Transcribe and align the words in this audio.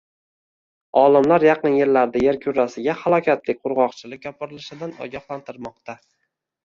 Olimlar 1.01 1.43
yaqin 1.47 1.75
yillarda 1.81 2.23
yer 2.27 2.39
kurrasiga 2.45 2.95
halokatli 3.03 3.55
qurg‘oqchilik 3.59 4.27
yopirilishidan 4.29 4.97
ogohlantirmoqdang 5.07 6.03